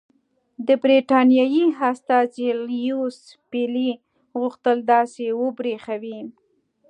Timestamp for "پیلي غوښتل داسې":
3.49-5.25